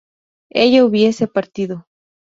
[0.49, 1.85] ella hubiese partido